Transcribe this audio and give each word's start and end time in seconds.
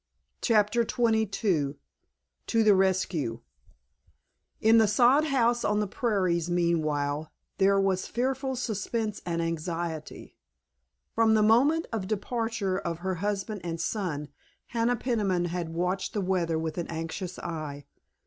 *CHAPTER 0.41 0.81
XXII* 0.83 1.75
*TO 2.47 2.63
THE 2.63 2.73
RESCUE* 2.73 3.41
In 4.59 4.79
the 4.79 4.87
sod 4.87 5.25
house 5.25 5.63
on 5.63 5.79
the 5.79 5.85
prairies 5.85 6.49
meanwhile 6.49 7.31
there 7.59 7.79
was 7.79 8.07
fearful 8.07 8.55
suspense 8.55 9.21
and 9.27 9.43
anxiety. 9.43 10.39
From 11.13 11.35
the 11.35 11.43
moment 11.43 11.85
of 11.93 12.01
the 12.01 12.07
departure 12.17 12.79
of 12.79 12.97
her 13.05 13.13
husband 13.21 13.61
and 13.63 13.79
son 13.79 14.29
Hannah 14.69 14.95
Peniman 14.95 15.45
had 15.45 15.69
watched 15.69 16.13
the 16.15 16.21
weather 16.21 16.57
with 16.57 16.79
an 16.79 16.87
anxious 16.87 17.37
eye. 17.37 17.85